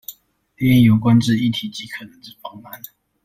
[0.55, 2.81] 列印有關之議題及可能之方案